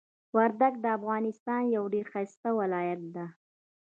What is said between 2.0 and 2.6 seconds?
ښایسته